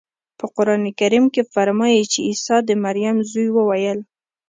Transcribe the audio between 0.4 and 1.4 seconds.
قرانکریم